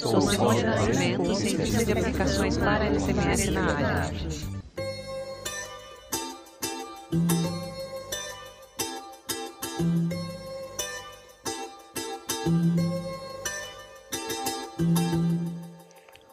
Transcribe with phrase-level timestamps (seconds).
[0.00, 4.10] Somos Desenvolvimento, Ciências e Aplicações para LCMS na área.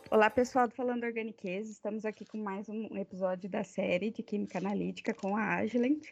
[0.09, 4.59] Olá pessoal do Falando Organiquez, estamos aqui com mais um episódio da série de Química
[4.59, 6.05] Analítica com a Agilent.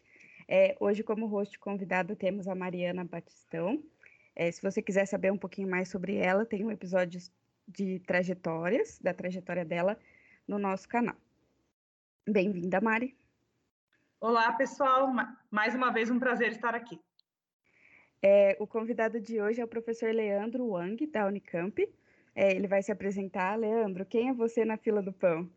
[0.47, 3.81] É, hoje, como host convidado, temos a Mariana Batistão.
[4.35, 7.21] É, se você quiser saber um pouquinho mais sobre ela, tem um episódio
[7.67, 9.97] de trajetórias, da trajetória dela,
[10.47, 11.15] no nosso canal.
[12.27, 13.17] Bem-vinda, Mari.
[14.19, 15.11] Olá, pessoal.
[15.51, 16.99] Mais uma vez, um prazer estar aqui.
[18.21, 21.79] É, o convidado de hoje é o professor Leandro Wang, da Unicamp.
[22.33, 23.55] É, ele vai se apresentar.
[23.55, 25.49] Leandro, quem é você na fila do pão?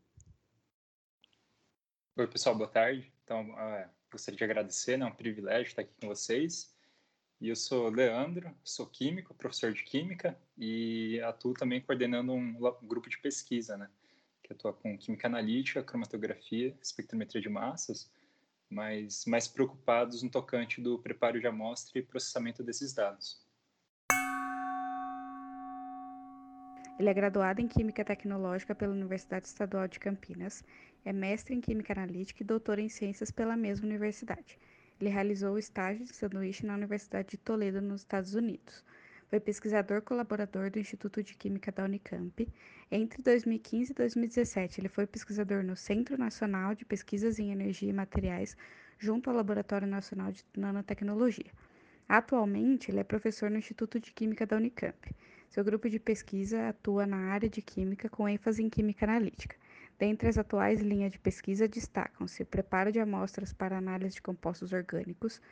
[2.16, 3.12] Oi, pessoal, boa tarde.
[3.24, 5.06] Então, uh, gostaria de agradecer, né?
[5.06, 6.77] é um privilégio estar aqui com vocês.
[7.41, 13.09] E eu sou Leandro, sou químico, professor de química e atuo também coordenando um grupo
[13.09, 13.88] de pesquisa, né?
[14.42, 18.10] Que atua com química analítica, cromatografia, espectrometria de massas,
[18.68, 23.40] mas mais preocupados no tocante do preparo de amostra e processamento desses dados.
[26.99, 30.65] Ele é graduado em Química Tecnológica pela Universidade Estadual de Campinas,
[31.05, 34.59] é mestre em Química Analítica e doutor em Ciências pela mesma universidade.
[35.01, 38.85] Ele realizou o estágio de sanduíche na Universidade de Toledo, nos Estados Unidos.
[39.29, 42.49] Foi pesquisador colaborador do Instituto de Química da Unicamp.
[42.90, 47.93] Entre 2015 e 2017, ele foi pesquisador no Centro Nacional de Pesquisas em Energia e
[47.93, 48.57] Materiais,
[48.99, 51.52] junto ao Laboratório Nacional de Nanotecnologia.
[52.09, 55.15] Atualmente, ele é professor no Instituto de Química da Unicamp.
[55.51, 59.57] Seu grupo de pesquisa atua na área de química com ênfase em química analítica.
[59.99, 65.43] Dentre as atuais linhas de pesquisa destacam-se preparo de amostras para análise de compostos orgânicos,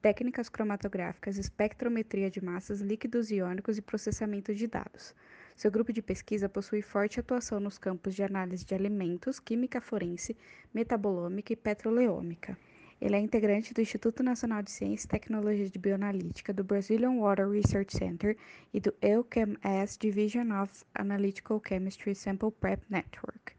[0.00, 5.12] técnicas cromatográficas, espectrometria de massas, líquidos iônicos e processamento de dados.
[5.56, 10.36] Seu grupo de pesquisa possui forte atuação nos campos de análise de alimentos, química forense,
[10.72, 12.56] metabolômica e petroleômica.
[13.00, 17.48] Ele é integrante do Instituto Nacional de Ciência e Tecnologia de Bioanalítica, do Brazilian Water
[17.48, 18.36] Research Center
[18.72, 23.56] e do EUCHEM-S Division of Analytical Chemistry Sample Prep Network.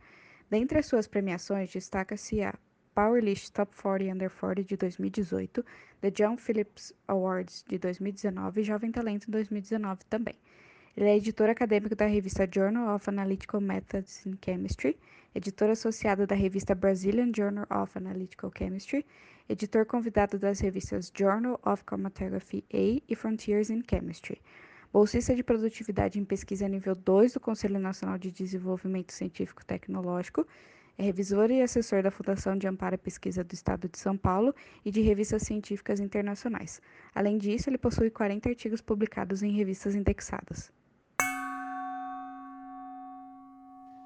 [0.49, 2.53] Dentre as suas premiações, destaca-se a
[2.95, 5.65] Powerlist Top 40 Under 40 de 2018,
[5.99, 10.35] The John Phillips Awards de 2019 e Jovem Talento 2019 também.
[10.95, 14.97] Ele é editor acadêmico da revista Journal of Analytical Methods in Chemistry,
[15.35, 19.05] editor associado da revista Brazilian Journal of Analytical Chemistry,
[19.49, 24.41] editor convidado das revistas Journal of Chromatography A e Frontiers in Chemistry.
[24.97, 30.43] Bolsista de Produtividade em Pesquisa nível 2 do Conselho Nacional de Desenvolvimento Científico e Tecnológico,
[30.97, 34.55] é revisor e assessor da Fundação de Amparo à Pesquisa do Estado de São Paulo
[34.83, 36.81] e de revistas científicas internacionais.
[37.13, 40.73] Além disso, ele possui 40 artigos publicados em revistas indexadas.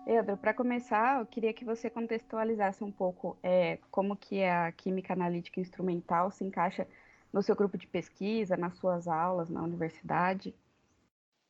[0.03, 5.13] Pedro, para começar, eu queria que você contextualizasse um pouco é, como que a química
[5.13, 6.85] analítica instrumental se encaixa
[7.31, 10.53] no seu grupo de pesquisa, nas suas aulas na universidade.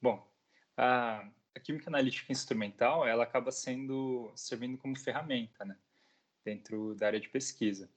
[0.02, 0.28] Bom,
[0.76, 5.78] a, a química analítica instrumental, ela acaba sendo servindo como ferramenta, né,
[6.44, 7.90] dentro da área de pesquisa.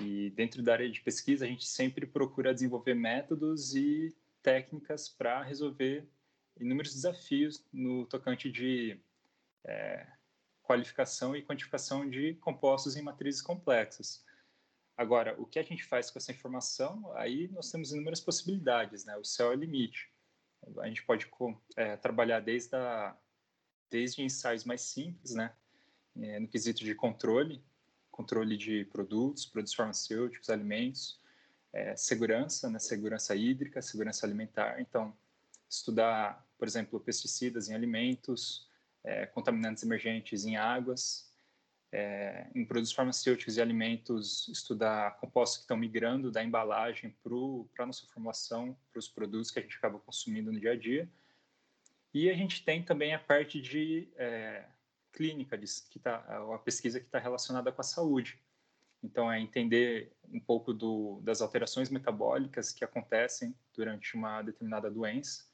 [0.00, 5.42] E dentro da área de pesquisa, a gente sempre procura desenvolver métodos e técnicas para
[5.42, 6.06] resolver
[6.58, 8.98] inúmeros desafios no tocante de
[9.64, 10.06] é,
[10.62, 14.24] qualificação e quantificação de compostos em matrizes complexas.
[14.96, 17.12] Agora, o que a gente faz com essa informação?
[17.16, 19.16] Aí nós temos inúmeras possibilidades, né?
[19.16, 20.10] O céu é o limite.
[20.78, 21.28] A gente pode
[21.76, 23.16] é, trabalhar desde, a,
[23.90, 25.54] desde ensaios mais simples, né?
[26.16, 27.62] É, no quesito de controle,
[28.10, 31.20] controle de produtos, produtos farmacêuticos, alimentos,
[31.72, 32.78] é, segurança, né?
[32.78, 34.80] Segurança hídrica, segurança alimentar.
[34.80, 35.16] Então,
[35.68, 38.68] estudar, por exemplo, pesticidas em alimentos,
[39.04, 41.25] é, contaminantes emergentes em águas,
[41.92, 47.86] é, em produtos farmacêuticos e alimentos, estudar compostos que estão migrando da embalagem para a
[47.86, 51.08] nossa formulação, para os produtos que a gente acaba consumindo no dia a dia.
[52.12, 54.64] E a gente tem também a parte de é,
[55.12, 56.16] clínica, de, que tá,
[56.54, 58.38] a pesquisa que está relacionada com a saúde.
[59.02, 65.44] Então, é entender um pouco do, das alterações metabólicas que acontecem durante uma determinada doença.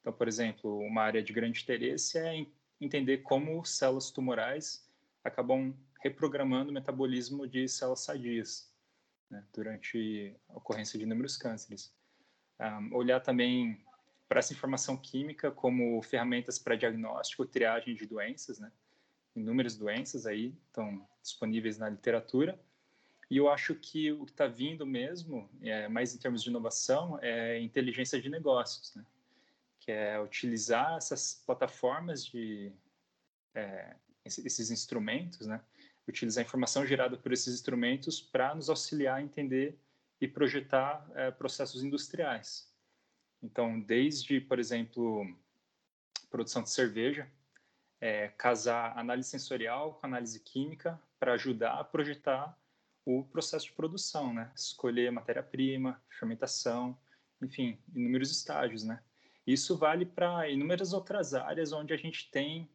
[0.00, 2.46] Então, por exemplo, uma área de grande interesse é
[2.80, 4.85] entender como células tumorais
[5.26, 8.72] acabam reprogramando o metabolismo de células sadias
[9.30, 11.92] né, durante a ocorrência de inúmeros cânceres.
[12.60, 13.84] Um, olhar também
[14.28, 18.72] para essa informação química como ferramentas para diagnóstico, triagem de doenças, né?
[19.34, 22.58] Inúmeras doenças aí estão disponíveis na literatura.
[23.30, 27.18] E eu acho que o que está vindo mesmo, é, mais em termos de inovação,
[27.20, 29.04] é inteligência de negócios, né?
[29.80, 32.72] que é utilizar essas plataformas de
[33.54, 33.94] é,
[34.26, 35.60] esses instrumentos, né?
[36.08, 39.76] Utilizar a informação gerada por esses instrumentos para nos auxiliar a entender
[40.20, 42.70] e projetar é, processos industriais.
[43.42, 45.26] Então, desde, por exemplo,
[46.30, 47.28] produção de cerveja,
[48.00, 52.56] é, casar análise sensorial com análise química para ajudar a projetar
[53.04, 54.50] o processo de produção, né?
[54.54, 56.98] Escolher matéria-prima, fermentação,
[57.40, 59.00] enfim, inúmeros estágios, né?
[59.46, 62.68] Isso vale para inúmeras outras áreas onde a gente tem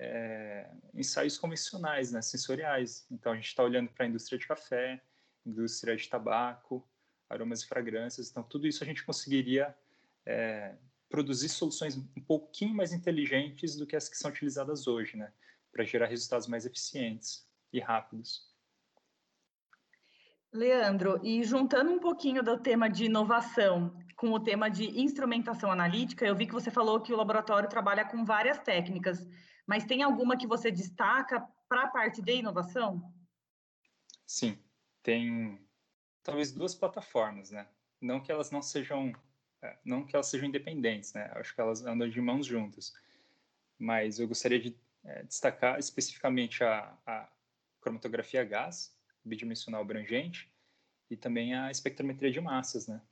[0.00, 3.04] é, ensaios convencionais, né, sensoriais.
[3.10, 5.02] Então, a gente está olhando para a indústria de café,
[5.44, 6.88] indústria de tabaco,
[7.28, 8.30] aromas e fragrâncias.
[8.30, 9.76] Então, tudo isso a gente conseguiria
[10.24, 10.76] é,
[11.10, 15.32] produzir soluções um pouquinho mais inteligentes do que as que são utilizadas hoje, né?
[15.72, 18.48] Para gerar resultados mais eficientes e rápidos.
[20.52, 26.24] Leandro, e juntando um pouquinho do tema de inovação com o tema de instrumentação analítica,
[26.24, 29.26] eu vi que você falou que o laboratório trabalha com várias técnicas,
[29.68, 33.12] mas tem alguma que você destaca para a parte de inovação?
[34.26, 34.58] Sim,
[35.02, 35.60] tem
[36.22, 37.68] talvez duas plataformas, né?
[38.00, 39.12] Não que elas não sejam
[39.60, 41.30] é, não que elas sejam independentes, né?
[41.34, 42.94] Acho que elas andam de mãos juntas.
[43.78, 44.74] Mas eu gostaria de
[45.04, 47.28] é, destacar especificamente a, a
[47.82, 50.50] cromatografia gás, bidimensional abrangente,
[51.10, 53.02] e também a espectrometria de massas, né?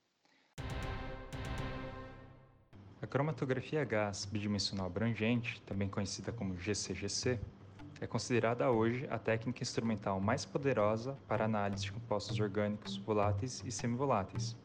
[3.06, 7.38] A cromatografia gás bidimensional abrangente, também conhecida como GCGC,
[8.00, 13.70] é considerada hoje a técnica instrumental mais poderosa para análise de compostos orgânicos voláteis e
[13.70, 14.56] semivoláteis,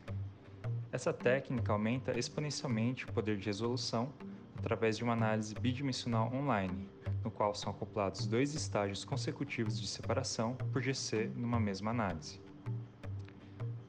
[0.91, 4.11] essa técnica aumenta exponencialmente o poder de resolução
[4.57, 6.89] através de uma análise bidimensional online,
[7.23, 12.41] no qual são acoplados dois estágios consecutivos de separação por GC numa mesma análise.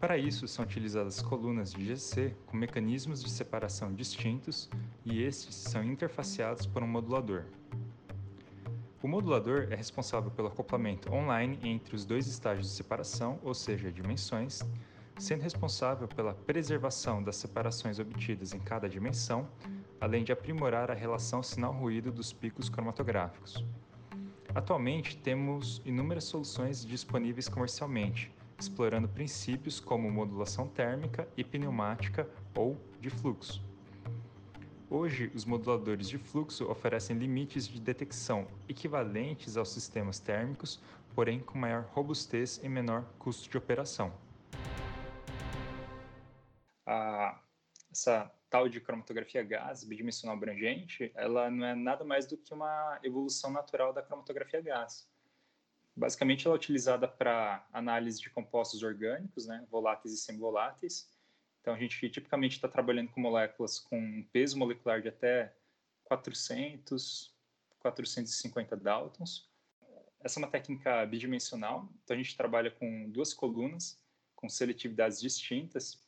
[0.03, 4.69] Para isso, são utilizadas colunas de GC com mecanismos de separação distintos
[5.05, 7.45] e estes são interfaceados por um modulador.
[9.01, 13.93] O modulador é responsável pelo acoplamento online entre os dois estágios de separação, ou seja,
[13.93, 14.63] dimensões,
[15.21, 19.49] sendo responsável pela preservação das separações obtidas em cada dimensão,
[20.01, 23.65] além de aprimorar a relação sinal-ruído dos picos cromatográficos.
[24.53, 28.33] Atualmente, temos inúmeras soluções disponíveis comercialmente,
[28.63, 33.63] explorando princípios como modulação térmica e pneumática ou de fluxo.
[34.89, 40.81] Hoje, os moduladores de fluxo oferecem limites de detecção equivalentes aos sistemas térmicos,
[41.15, 44.13] porém com maior robustez e menor custo de operação
[46.87, 47.41] a,
[47.91, 53.01] essa tal de cromatografia gás bidimensional abrangente, ela não é nada mais do que uma
[53.03, 55.09] evolução natural da cromatografia gás.
[55.95, 61.11] Basicamente, ela é utilizada para análise de compostos orgânicos, né, voláteis e semivoláteis.
[61.61, 65.55] Então, a gente tipicamente está trabalhando com moléculas com um peso molecular de até
[66.05, 67.35] 400,
[67.79, 69.51] 450 Daltons.
[70.21, 74.01] Essa é uma técnica bidimensional, então a gente trabalha com duas colunas,
[74.35, 76.01] com seletividades distintas,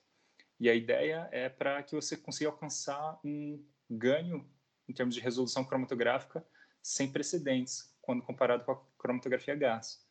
[0.59, 4.49] e a ideia é para que você consiga alcançar um ganho
[4.89, 6.47] em termos de resolução cromatográfica
[6.83, 10.07] sem precedentes, quando comparado com a cromatografia gás.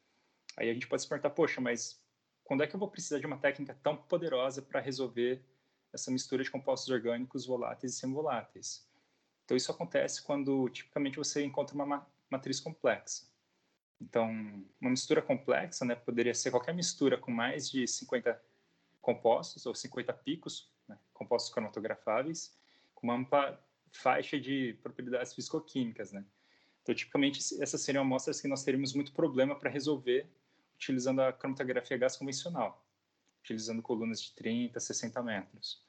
[0.58, 2.02] Aí a gente pode se perguntar, poxa, mas
[2.44, 5.44] quando é que eu vou precisar de uma técnica tão poderosa para resolver
[5.94, 8.88] essa mistura de compostos orgânicos voláteis e semivoláteis?
[9.46, 13.28] Então, isso acontece quando, tipicamente, você encontra uma matriz complexa.
[14.02, 14.30] Então,
[14.82, 18.42] uma mistura complexa né, poderia ser qualquer mistura com mais de 50
[19.02, 22.58] compostos, ou 50 picos, né, compostos cromatografáveis,
[22.96, 26.26] com uma ampla faixa de propriedades fisicoquímicas, né?
[26.84, 30.30] Então, tipicamente, essas seriam amostras que nós teríamos muito problema para resolver
[30.76, 32.86] utilizando a cromatografia gás convencional,
[33.42, 35.82] utilizando colunas de 30, 60 metros.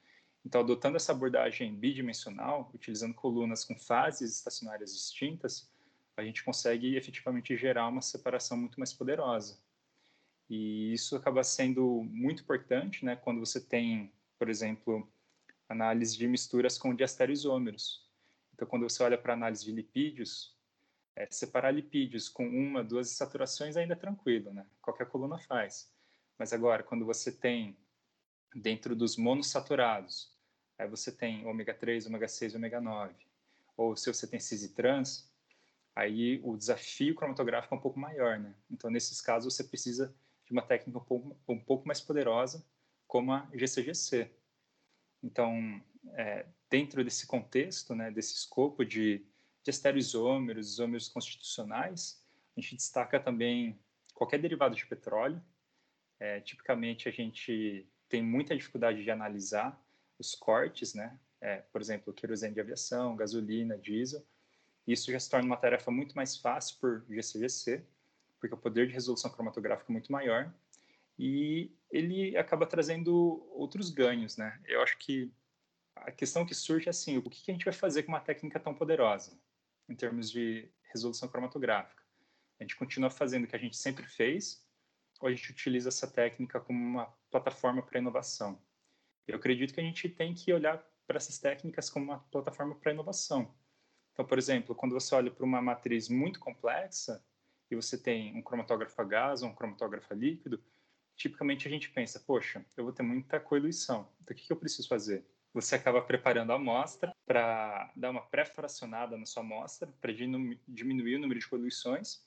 [0.45, 5.69] Então, adotando essa abordagem bidimensional, utilizando colunas com fases estacionárias distintas,
[6.15, 9.59] a gente consegue efetivamente gerar uma separação muito mais poderosa.
[10.49, 15.11] E isso acaba sendo muito importante, né, quando você tem, por exemplo,
[15.67, 18.07] análise de misturas com diastereoisômeros.
[18.53, 20.54] Então, quando você olha para análise de lipídios,
[21.15, 24.65] é, separar lipídios com uma, duas saturações ainda é tranquilo, né?
[24.81, 25.91] Qualquer coluna faz.
[26.37, 27.77] Mas agora, quando você tem
[28.53, 30.33] dentro dos monossaturados,
[30.77, 33.13] aí você tem ômega 3, ômega 6, ômega 9,
[33.77, 35.31] ou se você tem cis e trans,
[35.95, 38.53] aí o desafio cromatográfico é um pouco maior, né?
[38.69, 40.13] Então, nesses casos, você precisa
[40.45, 42.65] de uma técnica um pouco, um pouco mais poderosa,
[43.07, 44.29] como a GCGC.
[45.23, 45.81] Então,
[46.13, 49.25] é, dentro desse contexto, né, desse escopo de,
[49.65, 52.23] de estereoisômeros, isômeros constitucionais,
[52.55, 53.79] a gente destaca também
[54.13, 55.41] qualquer derivado de petróleo.
[56.19, 59.83] É, tipicamente, a gente tem muita dificuldade de analisar
[60.19, 64.23] os cortes, né, é, por exemplo, querosene de aviação, gasolina, diesel.
[64.87, 67.83] Isso já se torna uma tarefa muito mais fácil por GCGC,
[68.39, 70.53] porque o poder de resolução cromatográfica é muito maior
[71.17, 74.61] e ele acaba trazendo outros ganhos, né?
[74.65, 75.31] Eu acho que
[75.95, 78.59] a questão que surge é assim, o que a gente vai fazer com uma técnica
[78.59, 79.35] tão poderosa
[79.87, 82.03] em termos de resolução cromatográfica?
[82.59, 84.65] A gente continua fazendo o que a gente sempre fez
[85.19, 88.61] ou a gente utiliza essa técnica como uma plataforma para inovação?
[89.27, 90.77] Eu acredito que a gente tem que olhar
[91.07, 93.53] para essas técnicas como uma plataforma para inovação.
[94.13, 97.23] Então, por exemplo, quando você olha para uma matriz muito complexa
[97.69, 100.63] e você tem um cromatógrafo a gás ou um cromatógrafo a líquido,
[101.15, 104.87] tipicamente a gente pensa, poxa, eu vou ter muita coiluição, então o que eu preciso
[104.87, 105.25] fazer?
[105.53, 111.19] Você acaba preparando a amostra para dar uma pré-fracionada na sua amostra, para diminuir o
[111.19, 112.23] número de coiluições,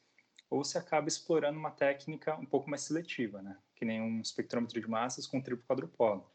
[0.51, 3.57] ou você acaba explorando uma técnica um pouco mais seletiva, né?
[3.75, 6.29] que nem um espectrômetro de massas com triplo quadrupolo.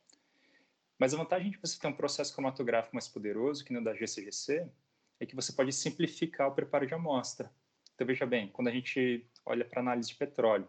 [0.98, 4.70] Mas a vantagem de você ter um processo cromatográfico mais poderoso, que no da GCGC,
[5.20, 7.52] é que você pode simplificar o preparo de amostra.
[7.94, 10.68] Então, veja bem, quando a gente olha para análise de petróleo,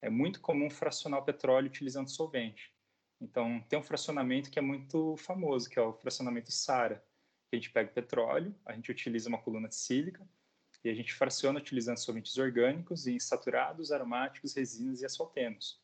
[0.00, 2.72] é muito comum fracionar o petróleo utilizando solvente.
[3.20, 7.02] Então, tem um fracionamento que é muito famoso, que é o fracionamento SARA.
[7.56, 10.20] A gente pega o petróleo, a gente utiliza uma coluna de sílica
[10.84, 15.80] e a gente fraciona utilizando solventes orgânicos e insaturados, aromáticos, resinas e asfaltenos.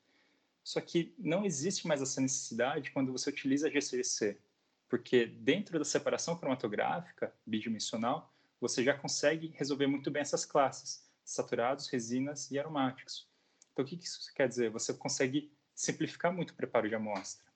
[0.62, 4.38] Só que não existe mais essa necessidade quando você utiliza a GCGC,
[4.87, 11.88] porque dentro da separação cromatográfica bidimensional, você já consegue resolver muito bem essas classes, saturados,
[11.88, 13.26] resinas e aromáticos.
[13.73, 14.69] Então, o que isso quer dizer?
[14.71, 17.50] Você consegue simplificar muito o preparo de amostra.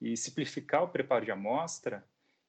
[0.00, 2.04] E simplificar o preparo de amostra,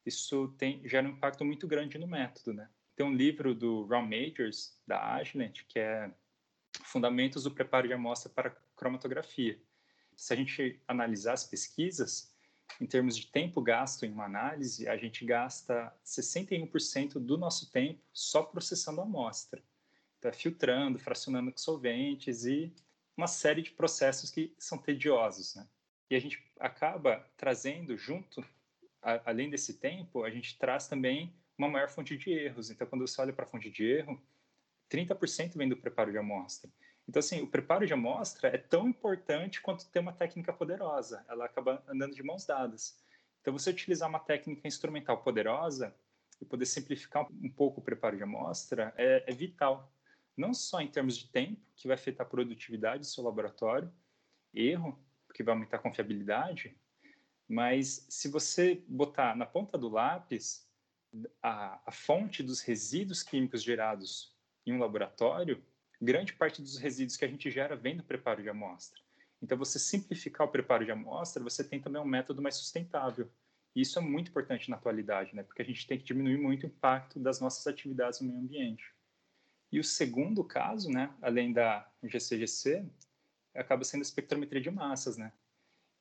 [0.05, 2.69] isso tem, gera um impacto muito grande no método, né?
[2.95, 6.11] Tem um livro do Ron Majors, da Agilent, que é
[6.83, 9.59] Fundamentos do Preparo de Amostra para Cromatografia.
[10.15, 12.33] Se a gente analisar as pesquisas,
[12.79, 18.01] em termos de tempo gasto em uma análise, a gente gasta 61% do nosso tempo
[18.13, 19.61] só processando a amostra.
[20.19, 22.73] Então, é filtrando, fracionando com solventes e
[23.15, 25.67] uma série de processos que são tediosos, né?
[26.09, 28.45] E a gente acaba trazendo junto,
[29.05, 32.71] a, além desse tempo, a gente traz também uma maior fonte de erros.
[32.71, 34.21] Então, quando você olha para a fonte de erro,
[34.89, 36.69] 30% vem do preparo de amostra.
[37.07, 41.23] Então, assim, o preparo de amostra é tão importante quanto ter uma técnica poderosa.
[41.29, 42.97] Ela acaba andando de mãos dadas.
[43.39, 45.95] Então, você utilizar uma técnica instrumental poderosa
[46.41, 49.91] e poder simplificar um pouco o preparo de amostra é, é vital
[50.35, 53.91] não só em termos de tempo, que vai afetar a produtividade do seu laboratório,
[54.53, 54.99] erro,
[55.33, 56.77] que vai aumentar a confiabilidade,
[57.47, 60.67] mas se você botar na ponta do lápis
[61.41, 64.35] a, a fonte dos resíduos químicos gerados
[64.65, 65.63] em um laboratório,
[66.01, 68.99] grande parte dos resíduos que a gente gera vem do preparo de amostra.
[69.41, 73.29] Então, você simplificar o preparo de amostra, você tem também um método mais sustentável.
[73.75, 75.43] E isso é muito importante na atualidade, né?
[75.43, 78.95] porque a gente tem que diminuir muito o impacto das nossas atividades no meio ambiente.
[79.71, 82.85] E o segundo caso, né, além da GCGC,
[83.53, 85.33] acaba sendo a espectrometria de massas, né?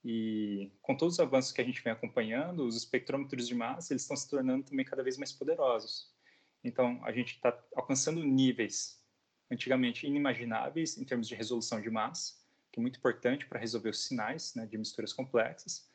[0.05, 4.03] E com todos os avanços que a gente vem acompanhando, os espectrômetros de massa eles
[4.03, 6.13] estão se tornando também cada vez mais poderosos.
[6.63, 9.03] Então, a gente está alcançando níveis
[9.51, 12.35] antigamente inimagináveis em termos de resolução de massa,
[12.71, 15.89] que é muito importante para resolver os sinais né, de misturas complexas.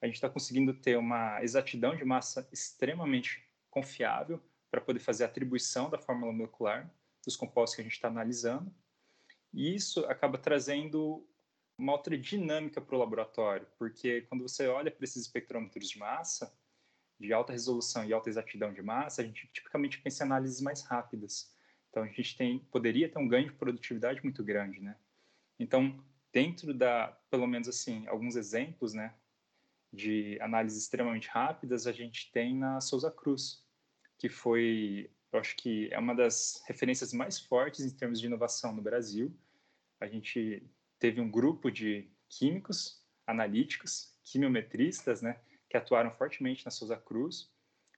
[0.00, 4.40] A gente está conseguindo ter uma exatidão de massa extremamente confiável
[4.70, 6.90] para poder fazer a atribuição da fórmula molecular
[7.24, 8.72] dos compostos que a gente está analisando.
[9.52, 11.26] E isso acaba trazendo
[11.80, 16.54] uma outra dinâmica para o laboratório, porque quando você olha para esses espectrômetros de massa,
[17.18, 20.82] de alta resolução e alta exatidão de massa, a gente tipicamente pensa em análises mais
[20.82, 21.54] rápidas.
[21.88, 24.96] Então, a gente tem, poderia ter um ganho de produtividade muito grande, né?
[25.58, 29.14] Então, dentro da, pelo menos assim, alguns exemplos, né,
[29.92, 33.64] de análises extremamente rápidas, a gente tem na Souza Cruz,
[34.16, 38.74] que foi eu acho que é uma das referências mais fortes em termos de inovação
[38.74, 39.32] no Brasil.
[40.00, 40.62] A gente
[41.00, 47.50] teve um grupo de químicos, analíticos, quimiometristas, né, que atuaram fortemente na Souza Cruz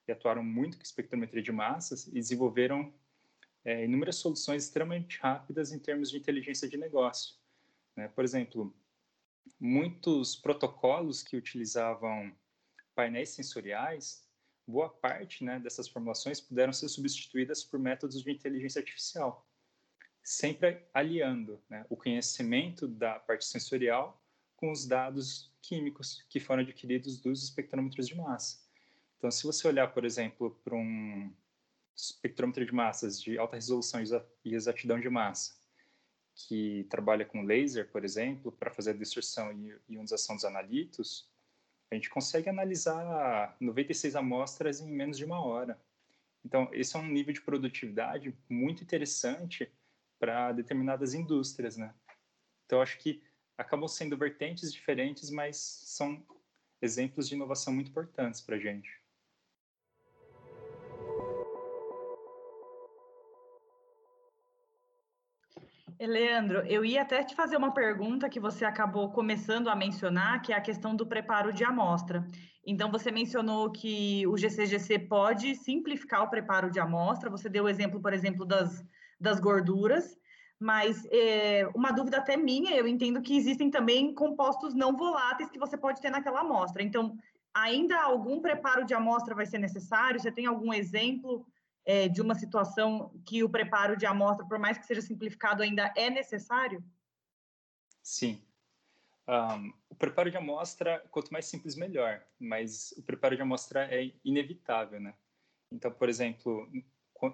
[0.07, 2.91] e atuaram muito com espectrometria de massas e desenvolveram
[3.63, 7.35] é, inúmeras soluções extremamente rápidas em termos de inteligência de negócio.
[7.95, 8.07] Né?
[8.07, 8.75] Por exemplo,
[9.59, 12.35] muitos protocolos que utilizavam
[12.95, 14.27] painéis sensoriais
[14.65, 19.45] boa parte né, dessas formulações puderam ser substituídas por métodos de inteligência artificial,
[20.23, 24.21] sempre aliando né, o conhecimento da parte sensorial
[24.55, 28.63] com os dados químicos que foram adquiridos dos espectrômetros de massa.
[29.17, 31.31] Então, se você olhar, por exemplo, para um
[31.95, 34.01] espectrômetro de massas de alta resolução
[34.43, 35.55] e exatidão de massa,
[36.35, 41.29] que trabalha com laser, por exemplo, para fazer a distorção e ionização dos analitos,
[41.91, 45.79] a gente consegue analisar 96 amostras em menos de uma hora.
[46.43, 49.71] Então, esse é um nível de produtividade muito interessante
[50.19, 51.93] para determinadas indústrias, né?
[52.65, 53.21] Então, acho que
[53.57, 56.25] acabam sendo vertentes diferentes, mas são
[56.81, 59.03] exemplos de inovação muito importantes para a gente.
[65.99, 70.51] Leandro, eu ia até te fazer uma pergunta que você acabou começando a mencionar, que
[70.51, 72.27] é a questão do preparo de amostra.
[72.65, 77.69] Então, você mencionou que o GCGC pode simplificar o preparo de amostra, você deu o
[77.69, 78.83] exemplo, por exemplo, das,
[79.23, 80.17] das gorduras,
[80.59, 85.57] mas é, uma dúvida até minha, eu entendo que existem também compostos não voláteis que
[85.57, 86.83] você pode ter naquela amostra.
[86.83, 87.17] Então,
[87.53, 90.19] ainda algum preparo de amostra vai ser necessário?
[90.19, 91.47] Você tem algum exemplo
[91.85, 95.93] é, de uma situação que o preparo de amostra, por mais que seja simplificado, ainda
[95.95, 96.83] é necessário?
[98.01, 98.41] Sim.
[99.25, 104.11] Um, o preparo de amostra, quanto mais simples, melhor, mas o preparo de amostra é
[104.23, 105.13] inevitável, né?
[105.71, 106.69] Então, por exemplo,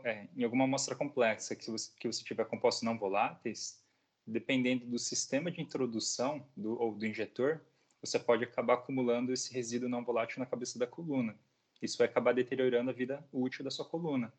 [0.04, 3.84] é, em alguma amostra complexa que você, que você tiver compostos não voláteis,
[4.26, 7.62] dependendo do sistema de introdução do, ou do injetor,
[8.02, 11.38] você pode acabar acumulando esse resíduo não volátil na cabeça da coluna.
[11.82, 14.34] Isso vai acabar deteriorando a vida útil da sua coluna.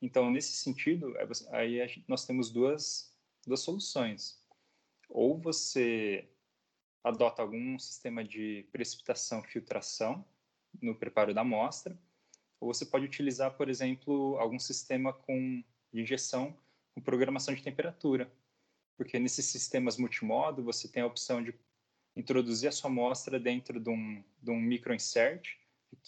[0.00, 3.14] Então, nesse sentido, é aí nós temos duas,
[3.46, 4.40] duas soluções.
[5.08, 6.28] Ou você
[7.02, 10.24] adota algum sistema de precipitação, filtração
[10.80, 11.98] no preparo da amostra,
[12.60, 15.62] ou você pode utilizar, por exemplo, algum sistema com
[15.92, 16.56] de injeção
[16.94, 18.30] com programação de temperatura,
[18.96, 21.54] porque nesses sistemas multimodo você tem a opção de
[22.16, 25.56] introduzir a sua amostra dentro de um, de um microinsert,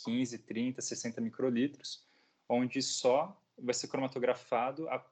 [0.05, 2.05] 15, 30, 60 microlitros,
[2.49, 5.05] onde só vai ser cromatografado a,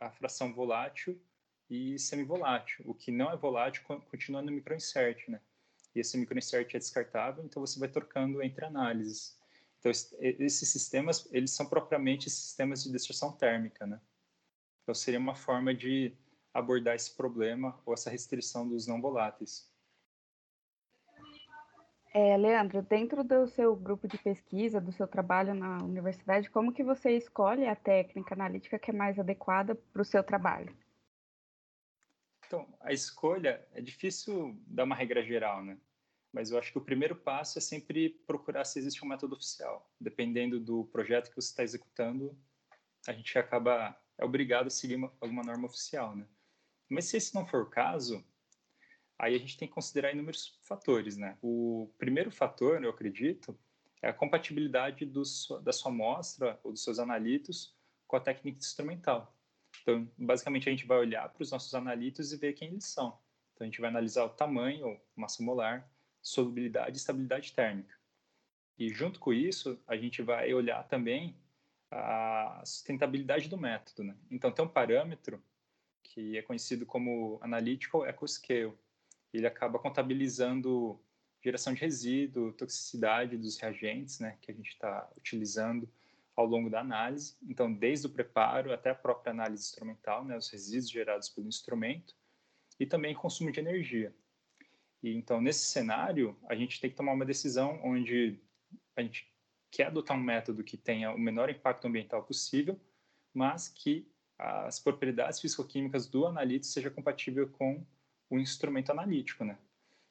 [0.00, 1.20] a fração volátil
[1.68, 2.84] e semivolátil.
[2.88, 5.40] O que não é volátil continua no microinsert, né?
[5.94, 9.39] E esse microinsert é descartável, então você vai trocando entre análises.
[9.80, 13.98] Então, esses sistemas, eles são propriamente sistemas de destruição térmica, né?
[14.82, 16.14] Então, seria uma forma de
[16.52, 19.70] abordar esse problema ou essa restrição dos não voláteis.
[22.12, 26.82] É, Leandro, dentro do seu grupo de pesquisa, do seu trabalho na universidade, como que
[26.82, 30.76] você escolhe a técnica analítica que é mais adequada para o seu trabalho?
[32.44, 35.78] Então, a escolha é difícil dar uma regra geral, né?
[36.32, 39.90] Mas eu acho que o primeiro passo é sempre procurar se existe um método oficial.
[40.00, 42.36] Dependendo do projeto que você está executando,
[43.06, 46.26] a gente acaba é obrigado a seguir uma, alguma norma oficial, né?
[46.90, 48.22] Mas se esse não for o caso,
[49.18, 51.38] aí a gente tem que considerar inúmeros fatores, né?
[51.40, 53.58] O primeiro fator, eu acredito,
[54.02, 55.22] é a compatibilidade do,
[55.62, 57.74] da sua amostra ou dos seus analitos
[58.06, 59.34] com a técnica instrumental.
[59.82, 63.18] Então, basicamente, a gente vai olhar para os nossos analitos e ver quem eles são.
[63.54, 65.90] Então, a gente vai analisar o tamanho, massa molar,
[66.22, 67.94] solubilidade e estabilidade térmica.
[68.78, 71.36] E, junto com isso, a gente vai olhar também
[71.90, 74.04] a sustentabilidade do método.
[74.04, 74.16] Né?
[74.30, 75.42] Então, tem um parâmetro
[76.02, 78.72] que é conhecido como Analytical Ecoscale,
[79.32, 81.00] ele acaba contabilizando
[81.42, 85.88] geração de resíduo, toxicidade dos reagentes, né, que a gente está utilizando
[86.36, 87.36] ao longo da análise.
[87.42, 92.14] Então, desde o preparo até a própria análise instrumental, né, os resíduos gerados pelo instrumento
[92.78, 94.14] e também consumo de energia.
[95.02, 98.38] E então, nesse cenário, a gente tem que tomar uma decisão onde
[98.96, 99.32] a gente
[99.70, 102.78] quer adotar um método que tenha o menor impacto ambiental possível,
[103.32, 107.84] mas que as propriedades físico-químicas do analito seja compatível com
[108.28, 109.58] o instrumento analítico, né?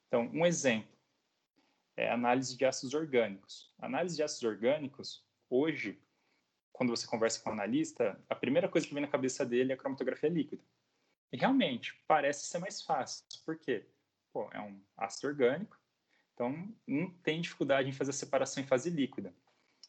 [0.08, 0.90] Então, um exemplo
[1.98, 3.74] é análise de ácidos orgânicos.
[3.78, 6.00] A análise de ácidos orgânicos, hoje,
[6.72, 9.72] quando você conversa com o um analista, a primeira coisa que vem na cabeça dele
[9.72, 10.64] é a cromatografia líquida.
[11.32, 13.26] E realmente, parece ser mais fácil.
[13.46, 13.86] Por quê?
[14.32, 15.78] Pô, é um ácido orgânico,
[16.34, 19.34] então não tem dificuldade em fazer a separação em fase líquida.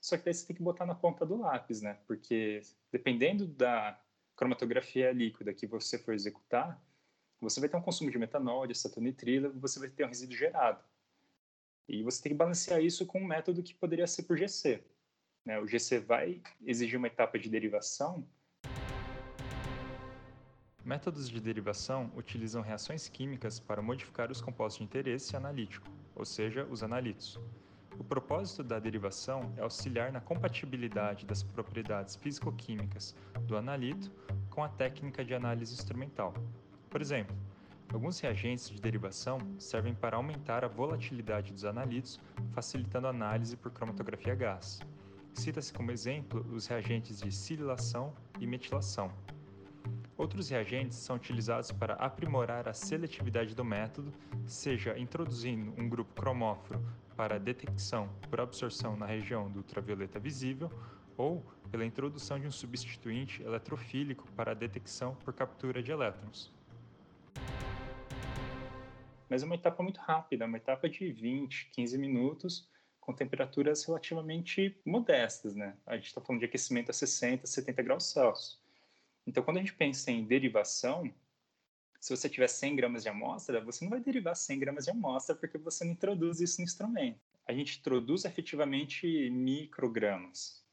[0.00, 1.98] Só que daí você tem que botar na ponta do lápis, né?
[2.06, 4.00] Porque dependendo da
[4.34, 6.82] cromatografia líquida que você for executar,
[7.40, 10.82] você vai ter um consumo de metanol, de acetonitrilo, você vai ter um resíduo gerado.
[11.88, 14.82] E você tem que balancear isso com um método que poderia ser por GC.
[15.44, 15.58] Né?
[15.58, 18.26] O GC vai exigir uma etapa de derivação.
[20.84, 26.66] Métodos de derivação utilizam reações químicas para modificar os compostos de interesse analítico, ou seja,
[26.70, 27.38] os analitos.
[27.98, 34.10] O propósito da derivação é auxiliar na compatibilidade das propriedades físico-químicas do analito
[34.48, 36.32] com a técnica de análise instrumental,
[36.90, 37.36] por exemplo,
[37.92, 42.18] alguns reagentes de derivação servem para aumentar a volatilidade dos analitos,
[42.52, 44.80] facilitando a análise por cromatografia gás.
[45.32, 49.12] Cita-se como exemplo os reagentes de sililação e metilação.
[50.20, 54.12] Outros reagentes são utilizados para aprimorar a seletividade do método,
[54.46, 56.84] seja introduzindo um grupo cromóforo
[57.16, 60.70] para detecção por absorção na região do ultravioleta visível
[61.16, 66.52] ou pela introdução de um substituinte eletrofílico para detecção por captura de elétrons.
[69.26, 72.68] Mas é uma etapa muito rápida, uma etapa de 20, 15 minutos,
[73.00, 75.78] com temperaturas relativamente modestas, né?
[75.86, 78.59] A gente está falando de aquecimento a 60, 70 graus Celsius.
[79.30, 81.08] Então, quando a gente pensa em derivação,
[82.00, 85.36] se você tiver 100 gramas de amostra, você não vai derivar 100 gramas de amostra
[85.36, 87.20] porque você não introduz isso no instrumento.
[87.46, 90.66] A gente introduz efetivamente microgramas.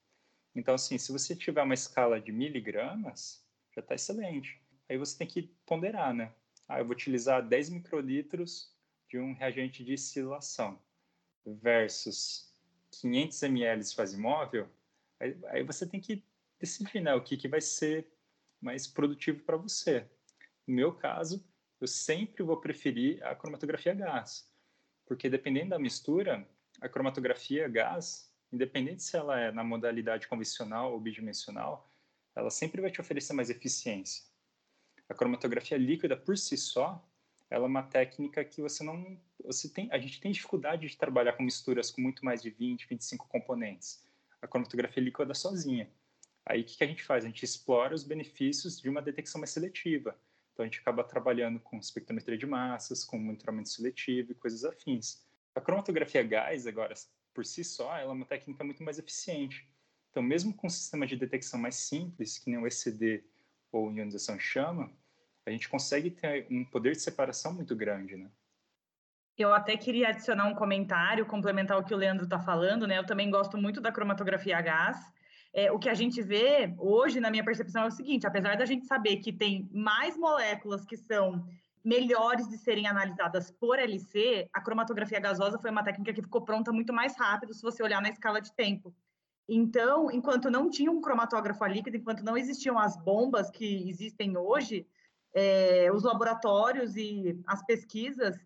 [0.55, 4.59] Então, assim, se você tiver uma escala de miligramas, já está excelente.
[4.89, 6.33] Aí você tem que ponderar, né?
[6.67, 8.75] Ah, eu vou utilizar 10 microlitros
[9.07, 10.81] de um reagente de silação
[11.45, 12.51] versus
[12.89, 14.67] 500 ml de fase móvel,
[15.19, 16.23] aí, aí, você tem que
[16.59, 18.16] decidir né, o que, que vai ser
[18.61, 20.07] mais produtivo para você.
[20.65, 21.43] No meu caso,
[21.79, 24.51] eu sempre vou preferir a cromatografia gás,
[25.05, 26.47] porque dependendo da mistura,
[26.81, 31.89] a cromatografia gás, independente se ela é na modalidade convencional ou bidimensional,
[32.35, 34.23] ela sempre vai te oferecer mais eficiência.
[35.09, 37.03] A cromatografia líquida por si só,
[37.49, 41.33] ela é uma técnica que você não, você tem, a gente tem dificuldade de trabalhar
[41.33, 44.03] com misturas com muito mais de 20, 25 componentes.
[44.41, 45.89] A cromatografia líquida sozinha.
[46.49, 47.25] Aí o que, a gente faz?
[47.25, 50.17] A gente explora os benefícios de uma detecção mais seletiva.
[50.53, 55.25] Então a gente acaba trabalhando com espectrometria de massas, com monitoramento seletivo e coisas afins.
[55.53, 56.93] A cromatografia gás, agora,
[57.33, 59.69] por si só, ela é uma técnica muito mais eficiente.
[60.09, 63.23] Então, mesmo com um sistema de detecção mais simples, que nem o ECD
[63.71, 64.91] ou ionização chama,
[65.45, 68.29] a gente consegue ter um poder de separação muito grande, né?
[69.37, 72.97] Eu até queria adicionar um comentário, complementar o que o Leandro está falando, né?
[72.97, 74.97] Eu também gosto muito da cromatografia a gás.
[75.57, 78.63] É, o que a gente vê hoje, na minha percepção, é o seguinte: apesar da
[78.63, 81.43] gente saber que tem mais moléculas que são
[81.83, 86.71] melhores de serem analisadas por LC, a cromatografia gasosa foi uma técnica que ficou pronta
[86.71, 88.93] muito mais rápido se você olhar na escala de tempo.
[89.49, 94.37] Então, enquanto não tinha um cromatógrafo a líquido, enquanto não existiam as bombas que existem
[94.37, 94.85] hoje,
[95.33, 98.37] é, os laboratórios e as pesquisas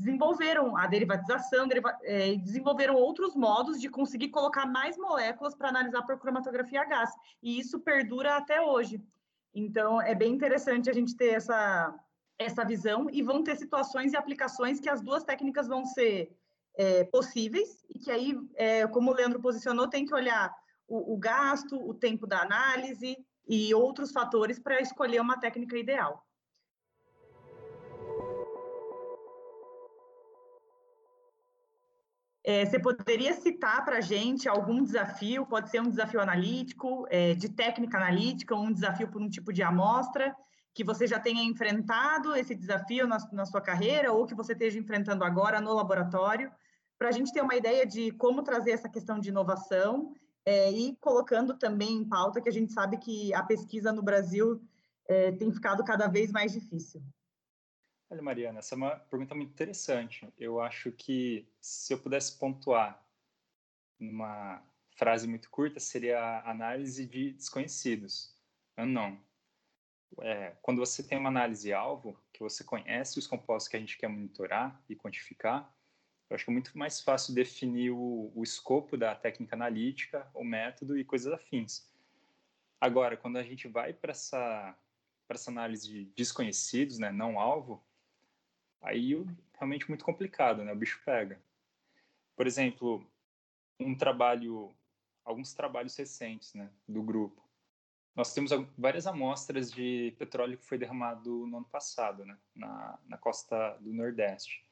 [0.00, 6.02] desenvolveram a derivatização, deriva, é, desenvolveram outros modos de conseguir colocar mais moléculas para analisar
[6.02, 7.10] por cromatografia a gás.
[7.42, 9.04] E isso perdura até hoje.
[9.54, 11.94] Então, é bem interessante a gente ter essa,
[12.38, 16.34] essa visão e vão ter situações e aplicações que as duas técnicas vão ser
[16.76, 20.50] é, possíveis e que aí, é, como o Leandro posicionou, tem que olhar
[20.88, 26.24] o, o gasto, o tempo da análise e outros fatores para escolher uma técnica ideal.
[32.42, 35.46] É, você poderia citar para a gente algum desafio?
[35.46, 39.62] Pode ser um desafio analítico, é, de técnica analítica, um desafio por um tipo de
[39.62, 40.34] amostra
[40.72, 44.78] que você já tenha enfrentado esse desafio na, na sua carreira ou que você esteja
[44.78, 46.50] enfrentando agora no laboratório,
[46.98, 50.12] para a gente ter uma ideia de como trazer essa questão de inovação
[50.44, 54.62] é, e colocando também em pauta que a gente sabe que a pesquisa no Brasil
[55.08, 57.02] é, tem ficado cada vez mais difícil.
[58.12, 60.28] Olha, Mariana, essa é uma pergunta muito interessante.
[60.36, 63.00] Eu acho que se eu pudesse pontuar
[64.00, 64.60] numa
[64.96, 68.36] frase muito curta, seria a análise de desconhecidos,
[68.76, 69.16] unknown.
[70.22, 74.08] É, quando você tem uma análise-alvo, que você conhece os compostos que a gente quer
[74.08, 75.72] monitorar e quantificar,
[76.28, 80.42] eu acho que é muito mais fácil definir o, o escopo da técnica analítica, o
[80.42, 81.88] método e coisas afins.
[82.80, 84.76] Agora, quando a gente vai para essa,
[85.28, 87.80] essa análise de desconhecidos, né, não alvo,
[88.80, 89.14] aí
[89.54, 90.72] realmente muito complicado, né?
[90.72, 91.40] O bicho pega.
[92.36, 93.06] Por exemplo,
[93.78, 94.74] um trabalho,
[95.24, 97.42] alguns trabalhos recentes, né, do grupo.
[98.14, 103.16] Nós temos várias amostras de petróleo que foi derramado no ano passado, né, na, na
[103.16, 104.64] costa do Nordeste.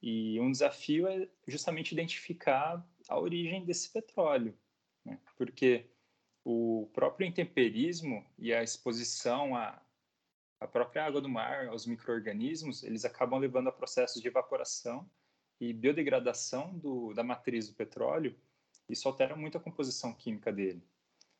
[0.00, 4.56] E um desafio é justamente identificar a origem desse petróleo,
[5.04, 5.86] né, porque
[6.44, 9.81] o próprio intemperismo e a exposição a
[10.62, 15.08] a própria água do mar, os micro-organismos, eles acabam levando a processos de evaporação
[15.60, 18.36] e biodegradação do, da matriz do petróleo,
[18.88, 20.82] isso altera muito a composição química dele.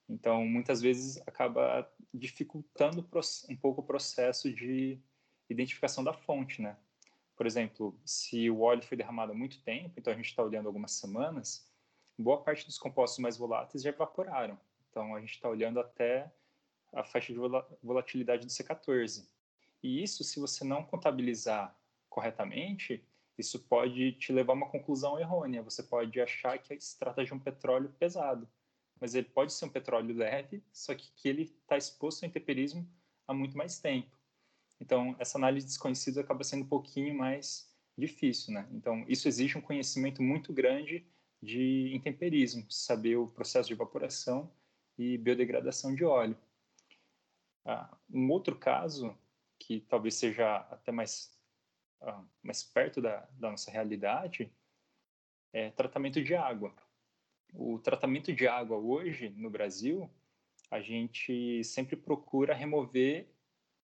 [0.08, 3.06] Então, muitas vezes, acaba dificultando
[3.48, 4.98] um pouco o processo de
[5.48, 6.76] identificação da fonte, né?
[7.37, 10.66] Por exemplo, se o óleo foi derramado há muito tempo, então a gente está olhando
[10.66, 11.66] algumas semanas,
[12.18, 14.58] boa parte dos compostos mais voláteis já evaporaram.
[14.90, 16.30] Então, a gente está olhando até
[16.92, 17.38] a faixa de
[17.83, 19.28] volatilidade do C14.
[19.83, 21.76] E isso, se você não contabilizar
[22.09, 23.05] corretamente,
[23.37, 25.62] isso pode te levar a uma conclusão errônea.
[25.62, 28.48] Você pode achar que se trata de um petróleo pesado,
[29.00, 32.88] mas ele pode ser um petróleo leve, só que, que ele está exposto ao intemperismo
[33.26, 34.16] há muito mais tempo.
[34.81, 38.68] Então, essa análise de desconhecidos acaba sendo um pouquinho mais difícil, né?
[38.72, 41.07] Então, isso exige um conhecimento muito grande
[41.42, 44.50] de intemperismo, saber o processo de evaporação
[44.98, 46.37] e biodegradação de óleo.
[47.64, 49.16] Ah, um outro caso
[49.59, 51.38] que talvez seja até mais
[52.01, 54.53] ah, mais perto da, da nossa realidade
[55.53, 56.75] é tratamento de água.
[57.55, 60.11] O tratamento de água hoje no Brasil,
[60.70, 63.29] a gente sempre procura remover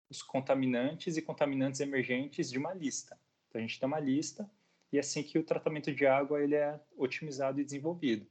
[0.09, 3.19] os contaminantes e contaminantes emergentes de uma lista.
[3.49, 4.49] Então a gente tem uma lista
[4.91, 8.27] e é assim que o tratamento de água ele é otimizado e desenvolvido.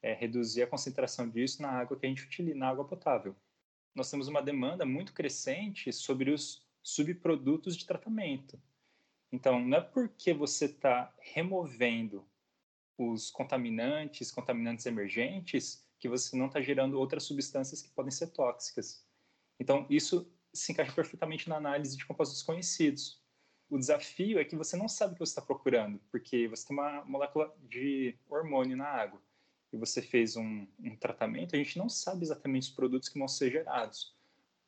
[0.00, 3.34] É reduzir a concentração disso na água que a gente utiliza, na água potável.
[3.94, 8.60] Nós temos uma demanda muito crescente sobre os subprodutos de tratamento.
[9.30, 12.26] Então, não é porque você está removendo
[12.96, 19.04] os contaminantes, contaminantes emergentes, que você não está gerando outras substâncias que podem ser tóxicas.
[19.60, 23.22] Então, isso se encaixa perfeitamente na análise de compostos conhecidos.
[23.68, 26.76] O desafio é que você não sabe o que você está procurando, porque você tem
[26.76, 29.20] uma molécula de hormônio na água
[29.72, 33.28] e você fez um, um tratamento, a gente não sabe exatamente os produtos que vão
[33.28, 34.14] ser gerados.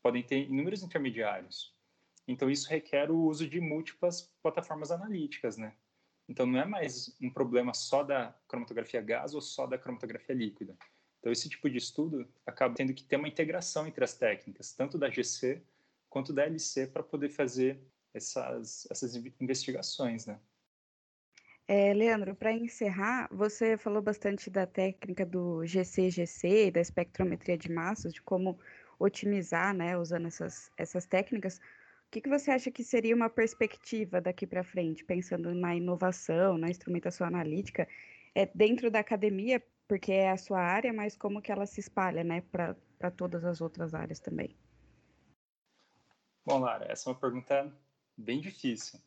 [0.03, 1.75] Podem ter inúmeros intermediários.
[2.27, 5.75] Então, isso requer o uso de múltiplas plataformas analíticas, né?
[6.29, 10.77] Então, não é mais um problema só da cromatografia gás ou só da cromatografia líquida.
[11.19, 14.97] Então, esse tipo de estudo acaba tendo que ter uma integração entre as técnicas, tanto
[14.97, 15.63] da GC
[16.09, 17.81] quanto da LC, para poder fazer
[18.13, 20.41] essas, essas investigações, né?
[21.73, 28.13] É, Leandro, para encerrar, você falou bastante da técnica do GC-GC, da espectrometria de massas,
[28.13, 28.59] de como
[28.99, 31.59] otimizar, né, usando essas, essas técnicas.
[31.59, 36.59] O que, que você acha que seria uma perspectiva daqui para frente, pensando na inovação,
[36.59, 37.87] na instrumentação analítica,
[38.35, 42.25] é dentro da academia porque é a sua área, mas como que ela se espalha,
[42.25, 44.57] né, para todas as outras áreas também?
[46.45, 47.73] Bom, Lara, essa é uma pergunta
[48.17, 48.99] bem difícil.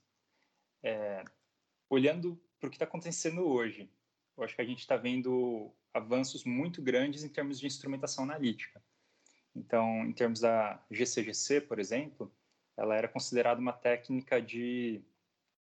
[0.81, 1.25] É,
[1.89, 3.89] olhando para o que está acontecendo hoje,
[4.37, 8.81] eu acho que a gente está vendo avanços muito grandes em termos de instrumentação analítica.
[9.53, 12.33] Então, em termos da GCGC, por exemplo,
[12.77, 15.03] ela era considerada uma técnica de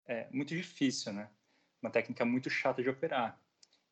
[0.07, 1.29] é, muito difícil, né?
[1.83, 3.37] Uma técnica muito chata de operar.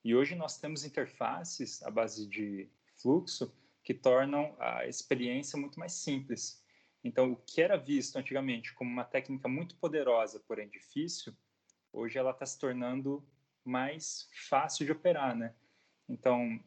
[0.05, 2.69] E hoje nós temos interfaces à base de
[3.03, 3.53] fluxo
[3.83, 6.63] que tornam a experiência muito mais simples.
[7.03, 11.37] Então, o que era visto antigamente como uma técnica muito poderosa, porém difícil,
[11.95, 13.25] hoje ela está se tornando
[13.65, 15.55] mais fácil de operar, né?
[16.09, 16.63] Então,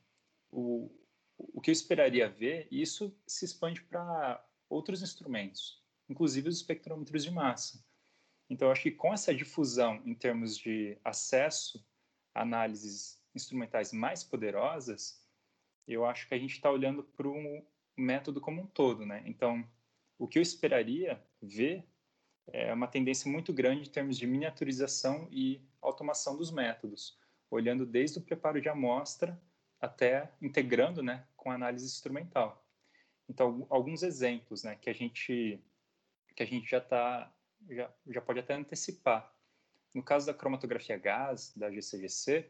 [0.50, 0.90] o,
[1.38, 7.32] o que eu esperaria ver, isso se expande para outros instrumentos, inclusive os espectrômetros de
[7.32, 7.86] massa.
[8.50, 11.86] Então, acho que com essa difusão em termos de acesso
[12.34, 15.22] a análises instrumentais mais poderosas,
[15.88, 19.22] eu acho que a gente está olhando para um método como um todo, né?
[19.26, 19.68] Então,
[20.18, 21.86] o que eu esperaria ver
[22.47, 27.17] é uma tendência muito grande em termos de miniaturização e automação dos métodos,
[27.49, 29.39] olhando desde o preparo de amostra
[29.79, 32.65] até integrando, né, com análise instrumental.
[33.29, 35.62] Então, alguns exemplos, né, que a gente
[36.36, 37.33] que a gente já tá
[37.69, 39.33] já, já pode até antecipar.
[39.93, 42.49] No caso da cromatografia gás da GCGC,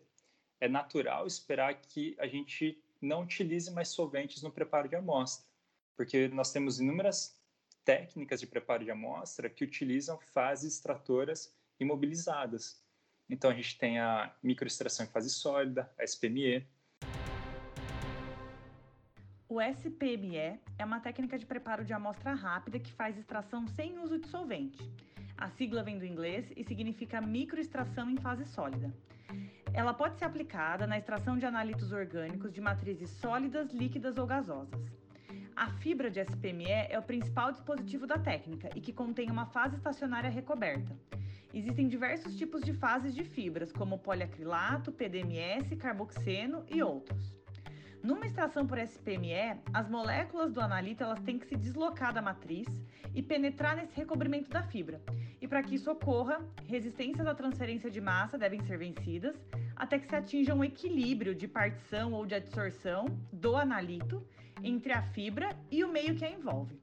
[0.59, 5.47] é natural esperar que a gente não utilize mais solventes no preparo de amostra,
[5.95, 7.36] porque nós temos inúmeras
[7.87, 12.83] técnicas de preparo de amostra que utilizam fases extratoras imobilizadas.
[13.29, 16.67] Então a gente tem a microextração em fase sólida, a SPME.
[19.47, 24.19] O SPME é uma técnica de preparo de amostra rápida que faz extração sem uso
[24.19, 24.83] de solvente.
[25.37, 28.93] A sigla vem do inglês e significa microextração em fase sólida.
[29.73, 34.83] Ela pode ser aplicada na extração de analitos orgânicos de matrizes sólidas, líquidas ou gasosas.
[35.57, 39.75] A fibra de SPME é o principal dispositivo da técnica e que contém uma fase
[39.75, 40.95] estacionária recoberta.
[41.51, 47.35] Existem diversos tipos de fases de fibras, como poliacrilato, PDMS, carboxeno e outros.
[48.03, 52.67] Numa extração por SPME, as moléculas do analito elas têm que se deslocar da matriz
[53.15, 55.01] e penetrar nesse recobrimento da fibra.
[55.41, 59.35] E para que isso ocorra, resistências à transferência de massa devem ser vencidas,
[59.75, 64.23] até que se atinja um equilíbrio de partição ou de adsorção do analito
[64.63, 66.79] entre a fibra e o meio que a envolve.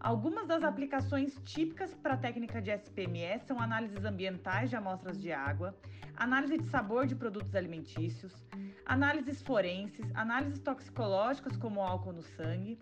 [0.00, 5.32] Algumas das aplicações típicas para a técnica de SPMS são análises ambientais de amostras de
[5.32, 5.76] água,
[6.16, 8.32] análise de sabor de produtos alimentícios,
[8.86, 12.78] análises forenses, análises toxicológicas como álcool no sangue,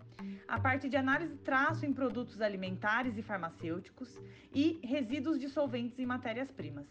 [0.47, 4.15] a parte de análise de traço em produtos alimentares e farmacêuticos
[4.53, 6.87] e resíduos dissolventes em matérias-primas.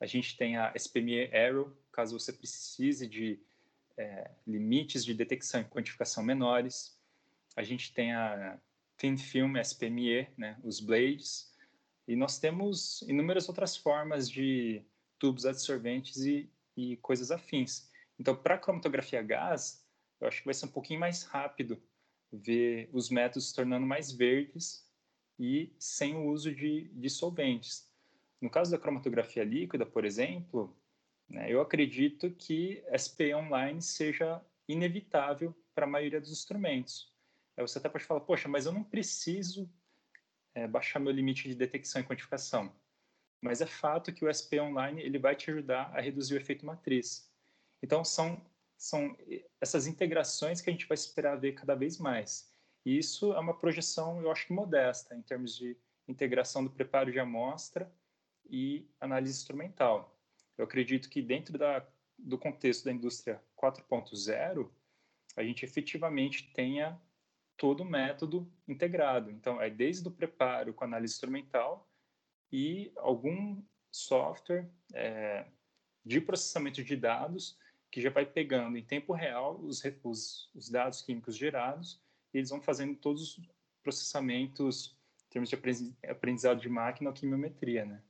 [0.00, 3.38] A gente tem a SPME Aero, caso você precise de
[3.96, 6.98] é, limites de detecção e quantificação menores.
[7.56, 8.58] a gente tem a
[8.96, 11.52] Thin Film SPME, né, os blades,
[12.06, 14.82] e nós temos inúmeras outras formas de
[15.18, 17.90] tubos adsorventes e, e coisas afins.
[18.18, 19.84] Então, para cromatografia gás,
[20.20, 21.80] eu acho que vai ser um pouquinho mais rápido
[22.32, 24.88] ver os métodos se tornando mais verdes
[25.38, 27.88] e sem o uso de, de solventes.
[28.40, 30.76] No caso da cromatografia líquida, por exemplo,
[31.28, 37.12] né, eu acredito que SPE online seja inevitável para a maioria dos instrumentos.
[37.56, 39.70] Aí você até pode falar, poxa, mas eu não preciso
[40.54, 42.74] é, baixar meu limite de detecção e quantificação.
[43.40, 46.64] Mas é fato que o SP online ele vai te ajudar a reduzir o efeito
[46.64, 47.30] matriz.
[47.82, 48.40] Então são
[48.76, 49.16] são
[49.60, 52.50] essas integrações que a gente vai esperar ver cada vez mais.
[52.84, 57.10] E isso é uma projeção, eu acho que modesta, em termos de integração do preparo
[57.10, 57.90] de amostra
[58.44, 60.13] e análise instrumental.
[60.56, 61.86] Eu acredito que dentro da,
[62.18, 64.70] do contexto da indústria 4.0,
[65.36, 67.00] a gente efetivamente tenha
[67.56, 69.30] todo o método integrado.
[69.30, 71.88] Então, é desde o preparo com análise instrumental
[72.52, 75.46] e algum software é,
[76.04, 77.58] de processamento de dados
[77.90, 82.00] que já vai pegando em tempo real os, os, os dados químicos gerados
[82.32, 83.48] e eles vão fazendo todos os
[83.82, 85.56] processamentos em termos de
[86.08, 88.02] aprendizado de máquina ou quimiometria, né?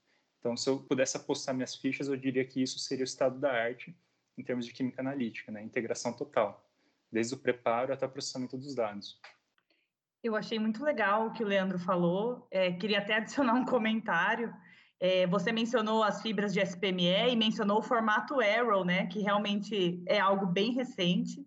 [0.44, 3.50] Então, se eu pudesse apostar minhas fichas, eu diria que isso seria o estado da
[3.50, 3.96] arte
[4.36, 5.62] em termos de química analítica, né?
[5.62, 6.68] Integração total,
[7.10, 9.18] desde o preparo até o processamento dos dados.
[10.22, 12.46] Eu achei muito legal o que o Leandro falou.
[12.50, 14.54] É, queria até adicionar um comentário.
[15.00, 20.02] É, você mencionou as fibras de SPME e mencionou o formato Arrow, né, que realmente
[20.06, 21.42] é algo bem recente.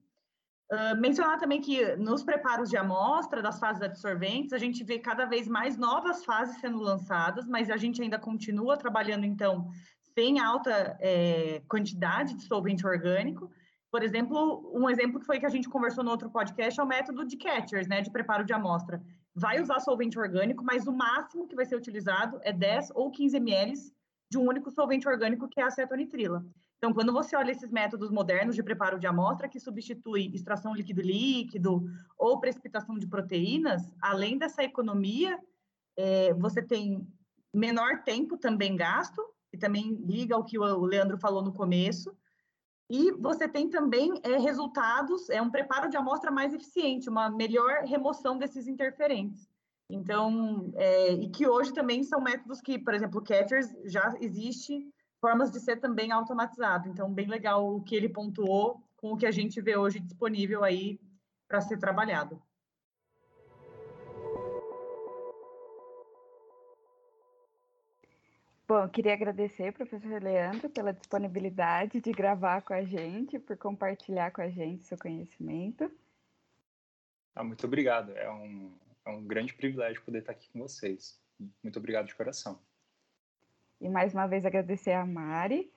[0.98, 5.48] Mencionar também que nos preparos de amostra das fases absorventes, a gente vê cada vez
[5.48, 9.70] mais novas fases sendo lançadas, mas a gente ainda continua trabalhando, então,
[10.14, 13.50] sem alta é, quantidade de solvente orgânico,
[13.90, 16.88] por exemplo, um exemplo que foi que a gente conversou no outro podcast é o
[16.88, 19.02] método de catchers, né, de preparo de amostra.
[19.34, 23.38] Vai usar solvente orgânico, mas o máximo que vai ser utilizado é 10 ou 15
[23.38, 23.74] ml
[24.30, 26.46] de um único solvente orgânico, que é a acetonitrila.
[26.78, 31.84] Então, quando você olha esses métodos modernos de preparo de amostra, que substitui extração líquido-líquido
[32.18, 35.40] ou precipitação de proteínas, além dessa economia,
[35.98, 37.08] é, você tem
[37.54, 42.16] menor tempo também gasto, e também liga ao que o Leandro falou no começo,
[42.90, 47.84] e você tem também é, resultados, é um preparo de amostra mais eficiente, uma melhor
[47.84, 49.50] remoção desses interferentes.
[49.90, 54.86] Então, é, e que hoje também são métodos que, por exemplo, catchers já existe
[55.20, 56.90] formas de ser também automatizado.
[56.90, 60.64] Então, bem legal o que ele pontuou com o que a gente vê hoje disponível
[60.64, 61.00] aí
[61.48, 62.42] para ser trabalhado.
[68.68, 74.32] Bom, eu queria agradecer, professor Leandro, pela disponibilidade de gravar com a gente, por compartilhar
[74.32, 75.90] com a gente seu conhecimento.
[77.34, 78.12] Ah, muito obrigado.
[78.12, 81.18] É um, é um grande privilégio poder estar aqui com vocês.
[81.64, 82.60] Muito obrigado de coração.
[83.80, 85.72] E mais uma vez agradecer a Mari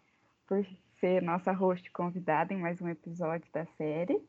[0.46, 0.64] por
[0.98, 4.20] ser nossa host convidada em mais um episódio da série.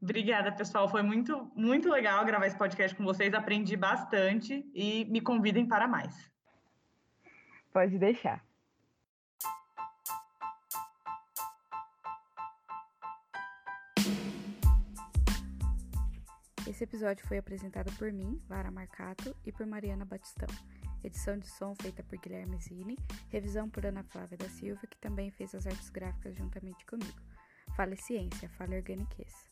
[0.00, 0.88] Obrigada, pessoal.
[0.88, 3.32] Foi muito, muito legal gravar esse podcast com vocês.
[3.34, 6.30] Aprendi bastante e me convidem para mais.
[7.72, 8.44] Pode deixar.
[16.66, 20.48] Esse episódio foi apresentado por mim, Lara Marcato, e por Mariana Batistão.
[21.02, 22.96] Edição de som feita por Guilherme Zini,
[23.28, 27.20] revisão por Ana Flávia da Silva, que também fez as artes gráficas juntamente comigo.
[27.76, 29.48] Fale Ciência, fale Organiquez.